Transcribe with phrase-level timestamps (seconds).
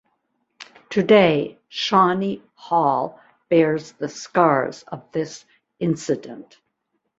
[0.89, 3.19] Today, Shawnee Hall
[3.49, 5.45] bears the scars of this
[5.79, 6.59] incident.